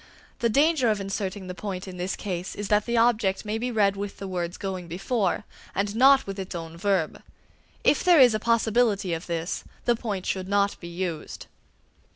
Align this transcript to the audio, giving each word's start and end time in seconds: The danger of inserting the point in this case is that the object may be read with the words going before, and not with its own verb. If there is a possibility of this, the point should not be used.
The 0.39 0.49
danger 0.49 0.89
of 0.89 0.99
inserting 0.99 1.45
the 1.45 1.53
point 1.53 1.87
in 1.87 1.97
this 1.97 2.15
case 2.15 2.55
is 2.55 2.69
that 2.69 2.87
the 2.87 2.97
object 2.97 3.45
may 3.45 3.59
be 3.59 3.69
read 3.69 3.95
with 3.95 4.17
the 4.17 4.27
words 4.27 4.57
going 4.57 4.87
before, 4.87 5.43
and 5.75 5.95
not 5.95 6.25
with 6.25 6.39
its 6.39 6.55
own 6.55 6.75
verb. 6.75 7.21
If 7.83 8.03
there 8.03 8.19
is 8.19 8.33
a 8.33 8.39
possibility 8.39 9.13
of 9.13 9.27
this, 9.27 9.63
the 9.85 9.95
point 9.95 10.25
should 10.25 10.47
not 10.47 10.79
be 10.79 10.87
used. 10.87 11.45